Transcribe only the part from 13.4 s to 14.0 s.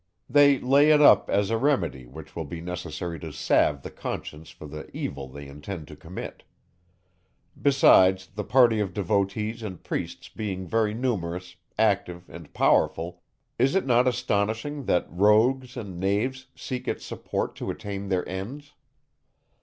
is it